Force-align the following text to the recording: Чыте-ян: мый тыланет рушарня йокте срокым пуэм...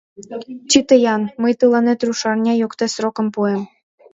Чыте-ян: 0.69 1.21
мый 1.41 1.53
тыланет 1.59 1.99
рушарня 2.05 2.53
йокте 2.61 2.85
срокым 2.93 3.27
пуэм... 3.35 3.61